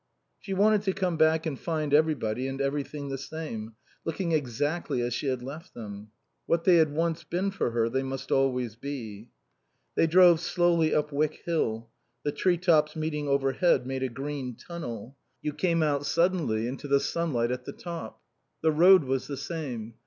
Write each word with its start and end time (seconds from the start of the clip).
She 0.39 0.55
wanted 0.55 0.81
to 0.81 0.93
come 0.93 1.15
back 1.15 1.45
and 1.45 1.59
find 1.59 1.93
everybody 1.93 2.47
and 2.47 2.59
everything 2.59 3.09
the 3.09 3.19
same, 3.19 3.75
looking 4.03 4.31
exactly 4.31 4.99
as 5.03 5.13
she 5.13 5.27
had 5.27 5.43
left 5.43 5.75
them. 5.75 6.09
What 6.47 6.63
they 6.63 6.77
had 6.77 6.91
once 6.91 7.23
been 7.23 7.51
for 7.51 7.69
her 7.69 7.87
they 7.87 8.01
must 8.01 8.31
always 8.31 8.75
be. 8.75 9.29
They 9.93 10.07
drove 10.07 10.39
slowly 10.39 10.91
up 10.91 11.11
Wyck 11.11 11.41
Hill. 11.45 11.91
The 12.23 12.31
tree 12.31 12.57
tops 12.57 12.95
meeting 12.95 13.27
overhead 13.27 13.85
made 13.85 14.01
a 14.01 14.09
green 14.09 14.55
tunnel. 14.55 15.17
You 15.43 15.53
came 15.53 15.83
out 15.83 16.07
suddenly 16.07 16.65
into 16.67 16.87
the 16.87 16.99
sunlight 16.99 17.51
at 17.51 17.65
the 17.65 17.71
top. 17.71 18.21
The 18.63 18.71
road 18.71 19.03
was 19.03 19.27
the 19.27 19.37
same. 19.37 19.93